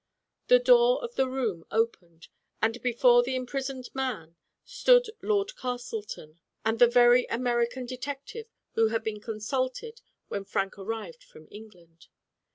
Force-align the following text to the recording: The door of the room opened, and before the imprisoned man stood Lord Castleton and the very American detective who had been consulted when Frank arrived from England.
The 0.47 0.57
door 0.57 1.03
of 1.03 1.13
the 1.13 1.29
room 1.29 1.63
opened, 1.69 2.29
and 2.59 2.81
before 2.81 3.21
the 3.21 3.35
imprisoned 3.35 3.87
man 3.93 4.35
stood 4.65 5.11
Lord 5.21 5.55
Castleton 5.55 6.39
and 6.65 6.79
the 6.79 6.87
very 6.87 7.25
American 7.25 7.85
detective 7.85 8.47
who 8.71 8.87
had 8.87 9.03
been 9.03 9.21
consulted 9.21 10.01
when 10.27 10.43
Frank 10.43 10.79
arrived 10.79 11.23
from 11.23 11.47
England. 11.51 12.07